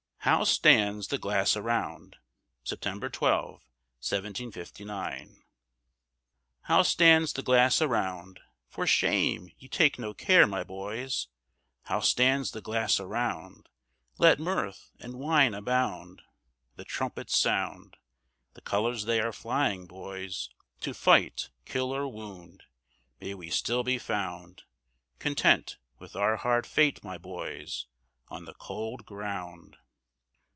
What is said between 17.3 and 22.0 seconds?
sound, The colors they are flying, boys, To fight, kill,